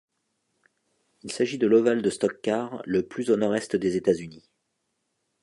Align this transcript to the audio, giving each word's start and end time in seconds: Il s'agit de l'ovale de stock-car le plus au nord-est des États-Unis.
Il 1.21 1.31
s'agit 1.31 1.59
de 1.59 1.67
l'ovale 1.67 2.01
de 2.01 2.09
stock-car 2.09 2.81
le 2.85 3.05
plus 3.05 3.29
au 3.29 3.35
nord-est 3.37 3.75
des 3.75 3.97
États-Unis. 3.97 4.49